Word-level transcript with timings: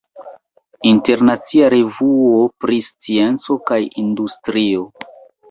Internacia 0.91 1.67
revuo 1.73 2.39
pri 2.65 2.81
scienco 2.89 3.59
kaj 3.71 3.79
industrio. 4.07 4.89